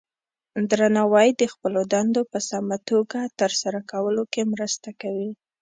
درناوی 0.69 1.29
د 1.41 1.43
خپلو 1.53 1.81
دندو 1.93 2.21
په 2.31 2.39
سمه 2.49 2.77
توګه 2.89 3.19
ترسره 3.39 3.79
کولو 3.91 4.23
کې 4.33 4.41
مرسته 4.53 4.89
کوي. 5.01 5.31